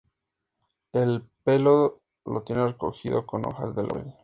El 0.93 1.21
pelo 1.43 1.99
lo 2.25 2.41
tiene 2.41 2.65
recogido 2.65 3.27
con 3.27 3.45
hojas 3.45 3.75
de 3.75 3.83
laurel. 3.83 4.15